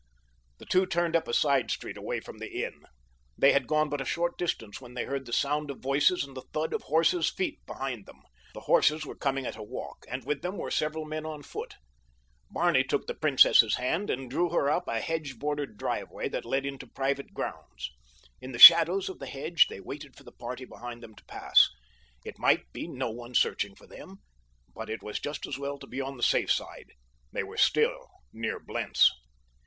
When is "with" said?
10.25-10.41